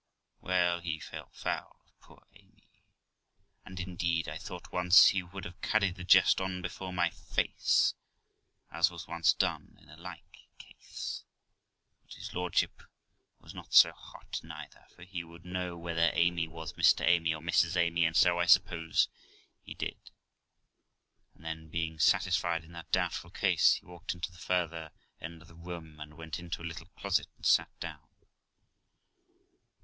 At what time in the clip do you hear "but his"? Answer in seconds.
12.01-12.33